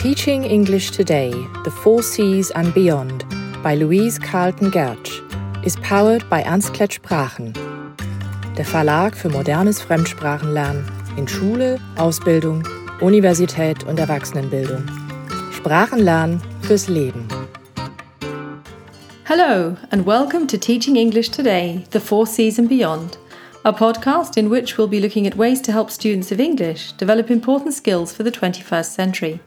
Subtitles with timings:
[0.00, 1.30] Teaching English Today,
[1.64, 3.26] The Four C's and Beyond
[3.62, 5.12] by Louise Carlton Gertsch
[5.62, 7.52] is powered by Ernst Klett Sprachen,
[8.56, 12.66] der Verlag für modernes Fremdsprachenlernen in Schule, Ausbildung,
[13.02, 14.86] Universität und Erwachsenenbildung.
[15.52, 17.28] Sprachenlernen fürs Leben.
[19.24, 23.18] Hello, and welcome to Teaching English Today, The Four C's and Beyond,
[23.66, 27.30] a podcast in which we'll be looking at ways to help students of English develop
[27.30, 29.40] important skills for the 21st century.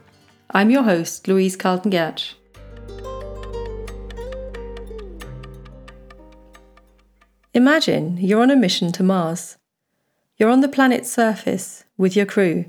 [0.50, 2.34] I'm your host, Louise Carlton Gertsch.
[7.54, 9.58] Imagine you're on a mission to Mars.
[10.38, 12.66] You're on the planet's surface with your crew,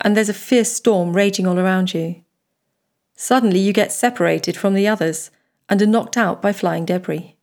[0.00, 2.22] and there's a fierce storm raging all around you.
[3.14, 5.30] Suddenly, you get separated from the others
[5.68, 7.36] and are knocked out by flying debris.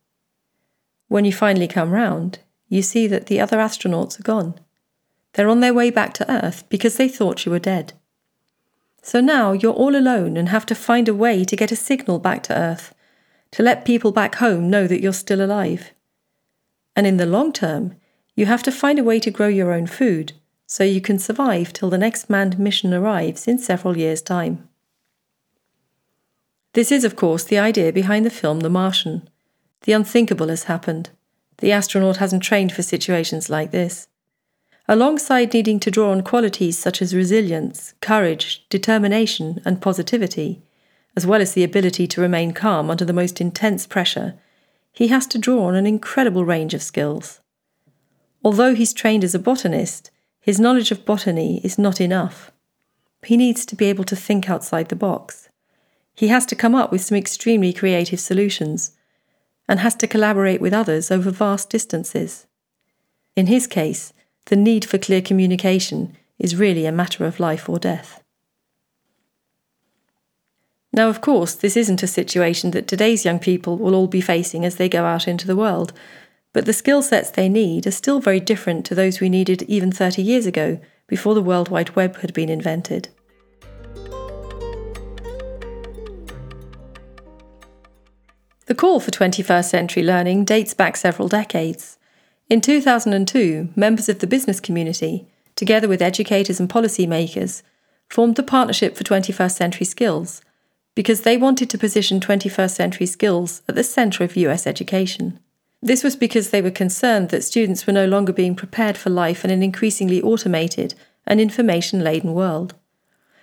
[1.08, 4.58] When you finally come round, you see that the other astronauts are gone.
[5.32, 7.92] They're on their way back to Earth because they thought you were dead.
[9.02, 12.18] So now you're all alone and have to find a way to get a signal
[12.18, 12.94] back to Earth,
[13.52, 15.92] to let people back home know that you're still alive.
[16.94, 17.96] And in the long term,
[18.34, 20.32] you have to find a way to grow your own food
[20.66, 24.68] so you can survive till the next manned mission arrives in several years' time.
[26.74, 29.28] This is, of course, the idea behind the film The Martian.
[29.82, 31.10] The unthinkable has happened.
[31.58, 34.06] The astronaut hasn't trained for situations like this.
[34.90, 40.62] Alongside needing to draw on qualities such as resilience, courage, determination, and positivity,
[41.14, 44.34] as well as the ability to remain calm under the most intense pressure,
[44.90, 47.38] he has to draw on an incredible range of skills.
[48.42, 50.10] Although he's trained as a botanist,
[50.40, 52.50] his knowledge of botany is not enough.
[53.22, 55.50] He needs to be able to think outside the box.
[56.16, 58.96] He has to come up with some extremely creative solutions
[59.68, 62.48] and has to collaborate with others over vast distances.
[63.36, 64.12] In his case,
[64.46, 68.22] the need for clear communication is really a matter of life or death.
[70.92, 74.64] Now, of course, this isn't a situation that today's young people will all be facing
[74.64, 75.92] as they go out into the world,
[76.52, 79.92] but the skill sets they need are still very different to those we needed even
[79.92, 83.08] 30 years ago, before the World Wide Web had been invented.
[88.66, 91.98] The call for 21st century learning dates back several decades.
[92.50, 95.24] In 2002, members of the business community,
[95.54, 97.62] together with educators and policymakers,
[98.08, 100.42] formed the Partnership for 21st Century Skills
[100.96, 105.38] because they wanted to position 21st century skills at the centre of US education.
[105.80, 109.44] This was because they were concerned that students were no longer being prepared for life
[109.44, 110.94] in an increasingly automated
[111.28, 112.74] and information laden world.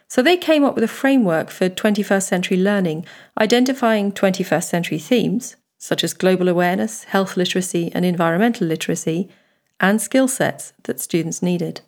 [0.10, 3.06] So they came up with a framework for 21st century learning,
[3.40, 9.30] identifying 21st century themes, such as global awareness, health literacy, and environmental literacy,
[9.80, 11.82] and skill sets that students needed.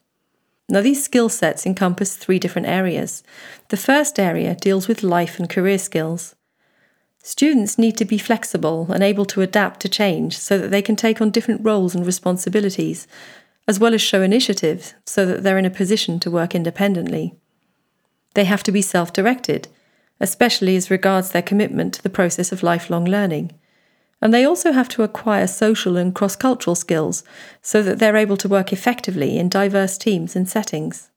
[0.69, 3.23] Now, these skill sets encompass three different areas.
[3.69, 6.35] The first area deals with life and career skills.
[7.23, 10.95] Students need to be flexible and able to adapt to change so that they can
[10.95, 13.07] take on different roles and responsibilities,
[13.67, 17.35] as well as show initiative so that they're in a position to work independently.
[18.35, 19.67] They have to be self directed,
[20.19, 23.51] especially as regards their commitment to the process of lifelong learning.
[24.21, 27.23] And they also have to acquire social and cross cultural skills
[27.61, 31.09] so that they're able to work effectively in diverse teams and settings.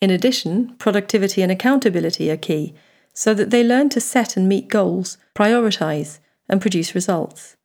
[0.00, 2.74] In addition, productivity and accountability are key
[3.14, 6.18] so that they learn to set and meet goals, prioritize,
[6.48, 7.56] and produce results.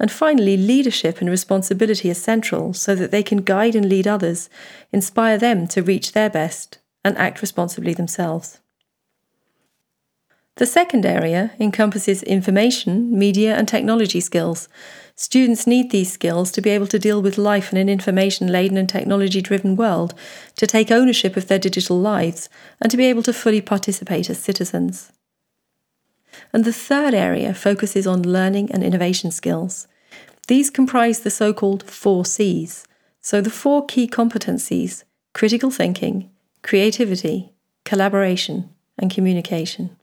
[0.00, 4.48] And finally, leadership and responsibility are central so that they can guide and lead others,
[4.92, 8.60] inspire them to reach their best, and act responsibly themselves.
[10.58, 14.68] The second area encompasses information, media, and technology skills.
[15.14, 18.76] Students need these skills to be able to deal with life in an information laden
[18.76, 20.14] and technology driven world,
[20.56, 22.48] to take ownership of their digital lives,
[22.80, 25.12] and to be able to fully participate as citizens.
[26.52, 29.86] And the third area focuses on learning and innovation skills.
[30.48, 32.84] These comprise the so called four C's,
[33.20, 35.04] so the four key competencies
[35.34, 36.30] critical thinking,
[36.62, 37.52] creativity,
[37.84, 39.97] collaboration, and communication.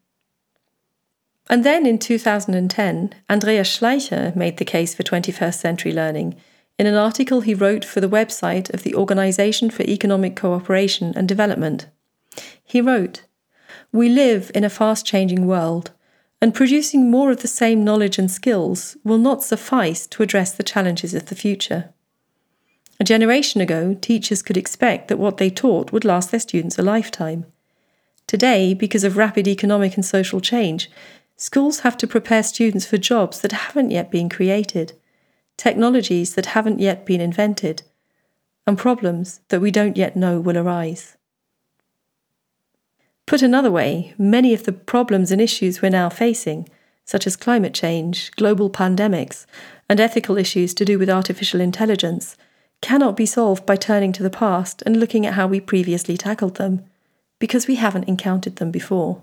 [1.48, 6.36] And then in 2010, Andreas Schleicher made the case for 21st century learning
[6.78, 11.28] in an article he wrote for the website of the Organization for Economic Cooperation and
[11.28, 11.88] Development.
[12.64, 13.24] He wrote,
[13.94, 15.92] We live in a fast changing world,
[16.42, 20.64] and producing more of the same knowledge and skills will not suffice to address the
[20.64, 21.94] challenges of the future.
[23.00, 26.82] A generation ago, teachers could expect that what they taught would last their students a
[26.82, 27.46] lifetime.
[28.28, 30.90] Today, because of rapid economic and social change,
[31.38, 34.94] Schools have to prepare students for jobs that haven't yet been created,
[35.58, 37.84] technologies that haven't yet been invented,
[38.66, 41.18] and problems that we don't yet know will arise.
[43.26, 46.70] Put another way, many of the problems and issues we're now facing,
[47.06, 49.46] such as climate change, global pandemics,
[49.90, 52.38] and ethical issues to do with artificial intelligence,
[52.82, 56.56] cannot be solved by turning to the past and looking at how we previously tackled
[56.56, 56.86] them,
[57.40, 59.22] because we haven't encountered them before.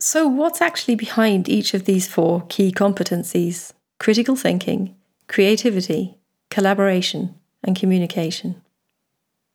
[0.00, 4.94] So, what's actually behind each of these four key competencies critical thinking,
[5.26, 6.16] creativity,
[6.50, 7.34] collaboration,
[7.64, 8.62] and communication?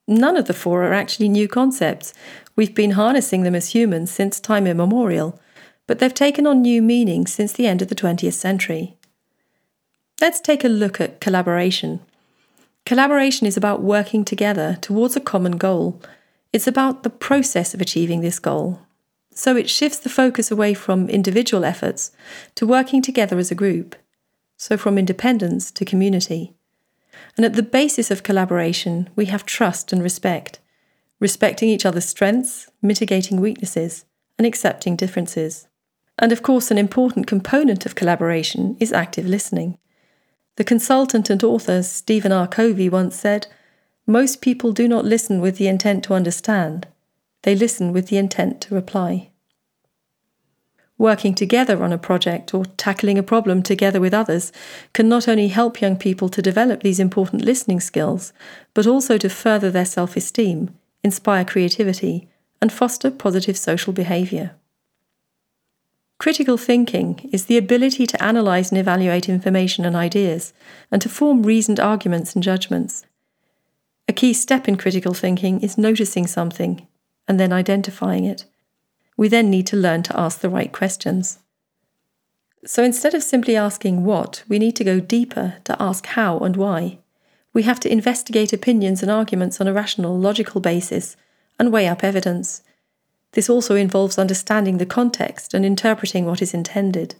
[0.06, 2.13] None of the four are actually new concepts.
[2.57, 5.40] We've been harnessing them as humans since time immemorial,
[5.88, 8.98] but they've taken on new meaning since the end of the 20th century.
[10.19, 12.01] Let's take a look at collaboration.
[12.86, 16.01] Collaboration is about working together towards a common goal.
[16.51, 18.81] It's about the process of achieving this goal,
[19.36, 22.12] so it shifts the focus away from individual efforts
[22.56, 23.96] to working together as a group,
[24.58, 26.54] so from independence to community.
[27.36, 30.60] And at the basis of collaboration, we have trust and respect,
[31.20, 34.06] respecting each other's strengths, mitigating weaknesses,
[34.38, 35.68] and accepting differences.
[36.20, 39.78] And of course, an important component of collaboration is active listening.
[40.56, 42.48] The consultant and author Stephen R.
[42.48, 43.48] Covey once said,
[44.06, 46.88] Most people do not listen with the intent to understand,
[47.44, 49.30] they listen with the intent to reply.
[50.98, 54.51] Working together on a project or tackling a problem together with others
[54.94, 58.31] can not only help young people to develop these important listening skills,
[58.74, 60.74] but also to further their self esteem,
[61.04, 62.30] inspire creativity,
[62.62, 64.51] and foster positive social behaviour.
[66.19, 70.54] Critical thinking is the ability to analyse and evaluate information and ideas,
[70.89, 73.06] and to form reasoned arguments and judgments.
[74.07, 76.88] A key step in critical thinking is noticing something
[77.28, 78.46] and then identifying it.
[79.16, 81.40] We then need to learn to ask the right questions.
[82.66, 86.56] So instead of simply asking what, we need to go deeper to ask how and
[86.56, 87.00] why.
[87.54, 91.16] We have to investigate opinions and arguments on a rational, logical basis
[91.60, 92.64] and weigh up evidence.
[93.34, 97.16] This also involves understanding the context and interpreting what is intended.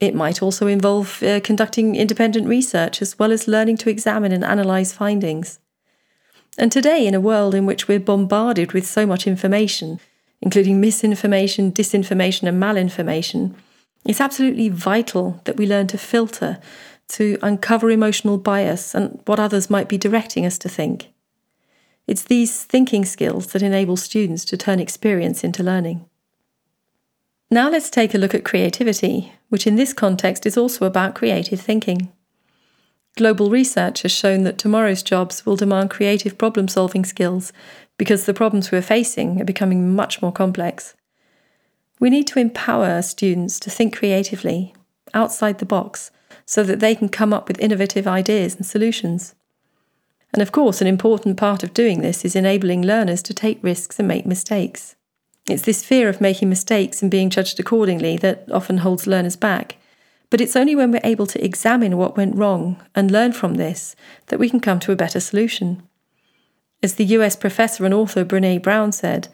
[0.00, 4.42] It might also involve uh, conducting independent research as well as learning to examine and
[4.42, 5.60] analyse findings.
[6.58, 10.00] And today, in a world in which we're bombarded with so much information,
[10.40, 13.54] including misinformation, disinformation, and malinformation,
[14.04, 16.58] it's absolutely vital that we learn to filter,
[17.08, 21.08] to uncover emotional bias and what others might be directing us to think.
[22.06, 26.04] It's these thinking skills that enable students to turn experience into learning.
[27.50, 31.60] Now let's take a look at creativity, which in this context is also about creative
[31.60, 32.10] thinking.
[33.16, 37.52] Global research has shown that tomorrow's jobs will demand creative problem solving skills
[37.98, 40.94] because the problems we're facing are becoming much more complex.
[42.00, 44.74] We need to empower students to think creatively,
[45.12, 46.10] outside the box,
[46.46, 49.34] so that they can come up with innovative ideas and solutions.
[50.32, 53.98] And of course, an important part of doing this is enabling learners to take risks
[53.98, 54.96] and make mistakes.
[55.48, 59.76] It's this fear of making mistakes and being judged accordingly that often holds learners back.
[60.32, 63.94] But it's only when we're able to examine what went wrong and learn from this
[64.28, 65.82] that we can come to a better solution.
[66.82, 69.28] As the US professor and author Brene Brown said,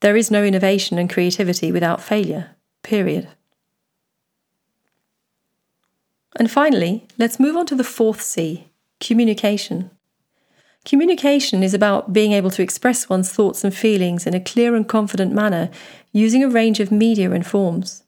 [0.00, 2.50] there is no innovation and creativity without failure,
[2.82, 3.26] period.
[6.36, 8.68] And finally, let's move on to the fourth C
[9.00, 9.90] communication.
[10.84, 14.86] Communication is about being able to express one's thoughts and feelings in a clear and
[14.86, 15.70] confident manner
[16.12, 18.01] using a range of media and forms.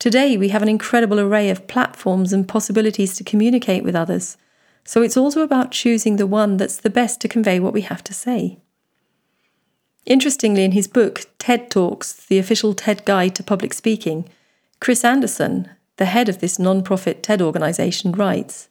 [0.00, 4.36] Today, we have an incredible array of platforms and possibilities to communicate with others
[4.84, 8.02] so it's also about choosing the one that's the best to convey what we have
[8.04, 8.58] to say.
[10.06, 14.28] Interestingly, in his book, TED Talks The Official TED Guide to Public Speaking,
[14.80, 18.68] Chris Anderson, the head of this non profit TED organization, writes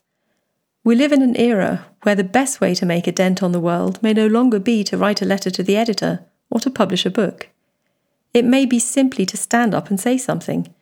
[0.84, 3.60] We live in an era where the best way to make a dent on the
[3.60, 7.06] world may no longer be to write a letter to the editor or to publish
[7.06, 7.48] a book.
[8.34, 10.74] It may be simply to stand up and say something,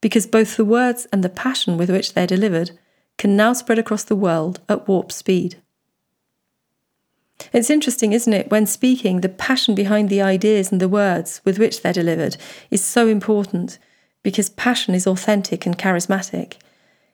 [0.00, 2.72] because both the words and the passion with which they're delivered
[3.18, 5.56] can now spread across the world at warp speed.
[7.52, 11.58] It's interesting, isn't it, when speaking, the passion behind the ideas and the words with
[11.58, 12.36] which they're delivered
[12.70, 13.78] is so important
[14.22, 16.54] because passion is authentic and charismatic.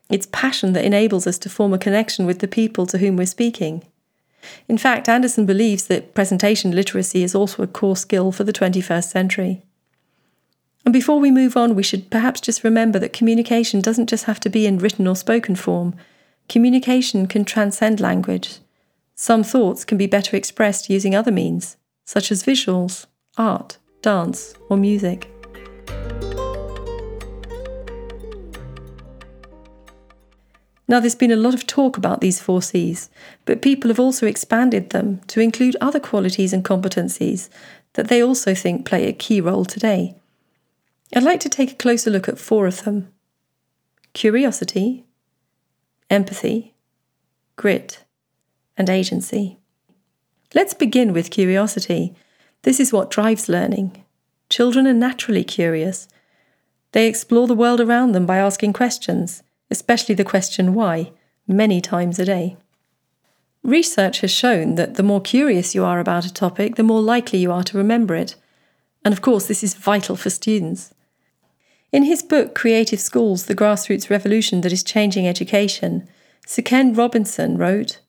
[0.08, 3.26] It's passion that enables us to form a connection with the people to whom we're
[3.26, 3.84] speaking.
[4.68, 9.10] In fact, Anderson believes that presentation literacy is also a core skill for the 21st
[9.10, 9.62] century.
[10.86, 14.38] And before we move on, we should perhaps just remember that communication doesn't just have
[14.38, 15.96] to be in written or spoken form.
[16.48, 18.60] Communication can transcend language.
[19.16, 24.76] Some thoughts can be better expressed using other means, such as visuals, art, dance, or
[24.76, 25.28] music.
[30.86, 33.10] Now, there's been a lot of talk about these four C's,
[33.44, 37.48] but people have also expanded them to include other qualities and competencies
[37.94, 40.14] that they also think play a key role today.
[41.14, 43.12] I'd like to take a closer look at four of them
[44.12, 45.04] curiosity,
[46.08, 46.74] empathy,
[47.56, 48.04] grit,
[48.76, 49.58] and agency.
[50.54, 52.14] Let's begin with curiosity.
[52.62, 54.04] This is what drives learning.
[54.48, 56.08] Children are naturally curious.
[56.92, 61.12] They explore the world around them by asking questions, especially the question why,
[61.46, 62.56] many times a day.
[63.62, 67.38] Research has shown that the more curious you are about a topic, the more likely
[67.40, 68.34] you are to remember it.
[69.04, 70.94] And of course, this is vital for students.
[71.96, 76.06] In his book Creative Schools The Grassroots Revolution That Is Changing Education,
[76.44, 78.00] Sir Ken Robinson wrote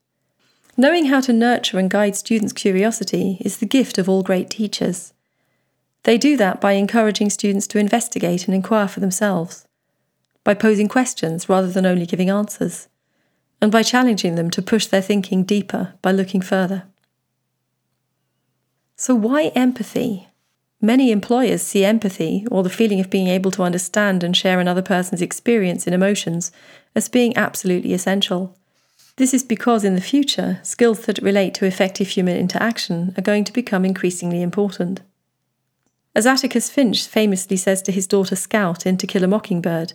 [0.76, 5.14] Knowing how to nurture and guide students' curiosity is the gift of all great teachers.
[6.04, 9.66] They do that by encouraging students to investigate and inquire for themselves,
[10.44, 12.90] by posing questions rather than only giving answers,
[13.62, 16.84] and by challenging them to push their thinking deeper by looking further.
[18.98, 20.28] So, why empathy?
[20.82, 24.84] Many employers see empathy, or the feeling of being able to understand and share another
[24.84, 26.52] person's experience and emotions,
[26.96, 28.56] as being absolutely essential.
[29.16, 33.44] This is because in the future, skills that relate to effective human interaction are going
[33.46, 35.02] to become increasingly important.
[36.16, 39.94] As Atticus Finch famously says to his daughter Scout in To Kill a Mockingbird,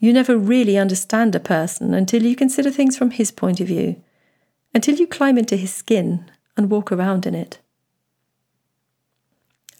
[0.00, 4.02] you never really understand a person until you consider things from his point of view,
[4.74, 7.58] until you climb into his skin and walk around in it.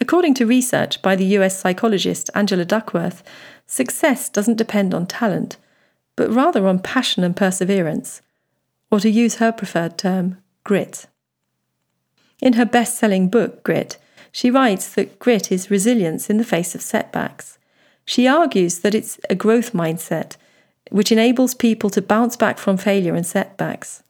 [0.00, 3.22] According to research by the US psychologist Angela Duckworth,
[3.66, 5.56] success doesn't depend on talent,
[6.16, 8.22] but rather on passion and perseverance,
[8.90, 11.06] or to use her preferred term, grit.
[12.40, 13.96] In her best selling book, Grit,
[14.30, 17.58] she writes that grit is resilience in the face of setbacks.
[18.04, 20.36] She argues that it's a growth mindset
[20.90, 24.02] which enables people to bounce back from failure and setbacks.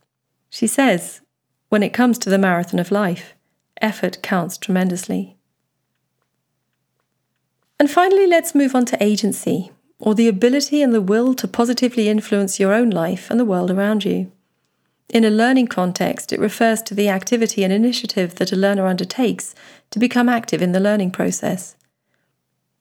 [0.50, 1.20] She says,
[1.68, 3.34] when it comes to the marathon of life,
[3.80, 5.35] effort counts tremendously.
[7.78, 12.08] And finally, let's move on to agency, or the ability and the will to positively
[12.08, 14.32] influence your own life and the world around you.
[15.08, 19.54] In a learning context, it refers to the activity and initiative that a learner undertakes
[19.90, 21.76] to become active in the learning process.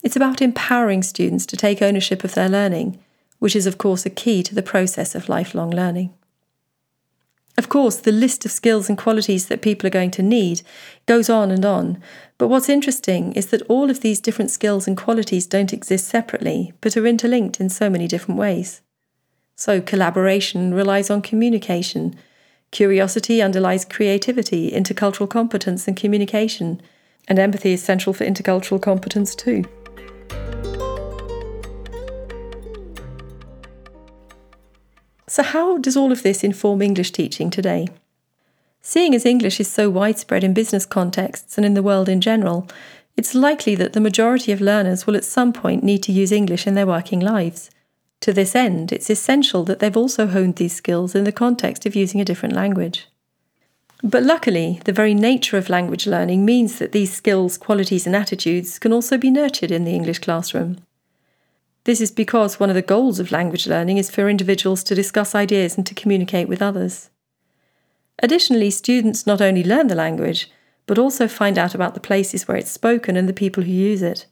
[0.01, 2.99] It's about empowering students to take ownership of their learning,
[3.39, 6.13] which is, of course, a key to the process of lifelong learning.
[7.57, 10.61] Of course, the list of skills and qualities that people are going to need
[11.05, 12.01] goes on and on,
[12.37, 16.73] but what's interesting is that all of these different skills and qualities don't exist separately,
[16.81, 18.81] but are interlinked in so many different ways.
[19.55, 22.15] So, collaboration relies on communication.
[22.71, 26.81] Curiosity underlies creativity, intercultural competence, and communication.
[27.29, 29.63] And empathy is central for intercultural competence too.
[35.27, 37.87] So, how does all of this inform English teaching today?
[38.81, 42.67] Seeing as English is so widespread in business contexts and in the world in general,
[43.17, 46.67] it's likely that the majority of learners will at some point need to use English
[46.67, 47.71] in their working lives.
[48.21, 51.95] To this end, it's essential that they've also honed these skills in the context of
[51.95, 53.07] using a different language.
[54.03, 58.77] But luckily, the very nature of language learning means that these skills, qualities, and attitudes
[58.77, 60.84] can also be nurtured in the English classroom.
[61.85, 65.35] This is because one of the goals of language learning is for individuals to discuss
[65.35, 67.09] ideas and to communicate with others.
[68.19, 70.49] Additionally, students not only learn the language,
[70.87, 74.01] but also find out about the places where it's spoken and the people who use
[74.01, 74.25] it.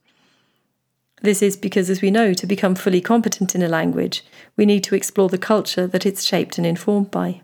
[1.21, 4.25] This is because, as we know, to become fully competent in a language,
[4.57, 7.41] we need to explore the culture that it's shaped and informed by.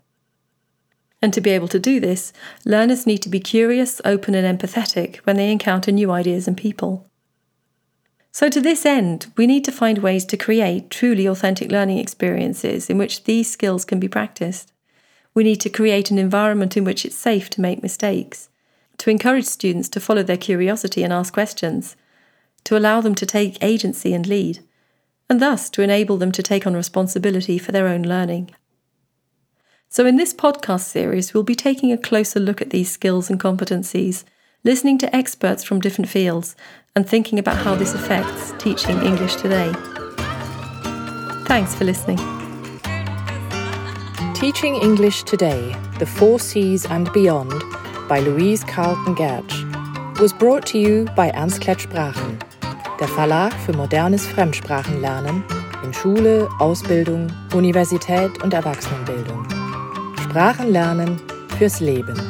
[1.21, 2.33] And to be able to do this,
[2.65, 7.08] learners need to be curious, open, and empathetic when they encounter new ideas and people.
[8.31, 12.89] So, to this end, we need to find ways to create truly authentic learning experiences
[12.89, 14.71] in which these skills can be practiced.
[15.33, 18.49] We need to create an environment in which it's safe to make mistakes,
[18.99, 21.95] to encourage students to follow their curiosity and ask questions,
[22.65, 24.59] to allow them to take agency and lead,
[25.29, 28.51] and thus to enable them to take on responsibility for their own learning.
[29.89, 33.39] So, in this podcast series, we'll be taking a closer look at these skills and
[33.39, 34.23] competencies,
[34.63, 36.55] listening to experts from different fields,
[36.95, 39.71] and thinking about how this affects teaching English today.
[41.45, 42.19] Thanks for listening.
[44.33, 47.63] Teaching English Today The Four C's and Beyond
[48.07, 52.39] by Louise Carlton Gertsch was brought to you by Ernst Klett Sprachen
[52.99, 55.43] der Verlag für modernes Fremdsprachenlernen
[55.83, 59.47] in Schule, Ausbildung, Universität und Erwachsenenbildung.
[60.21, 61.21] Sprachenlernen
[61.57, 62.28] fürs Leben.